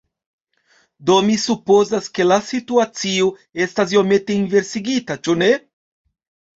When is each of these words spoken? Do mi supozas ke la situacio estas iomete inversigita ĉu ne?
Do 1.09 1.17
mi 1.27 1.35
supozas 1.43 2.09
ke 2.17 2.27
la 2.31 2.39
situacio 2.49 3.31
estas 3.69 3.97
iomete 3.99 4.39
inversigita 4.43 5.23
ĉu 5.25 5.41
ne? 5.47 5.57